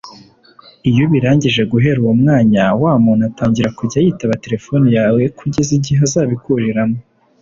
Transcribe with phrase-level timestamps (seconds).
[0.89, 6.97] Iyo ubirangije guhera uwo mwanya wa muntu atangira kujya yitaba telefoni yawe kugeza igihe uzabikuriramo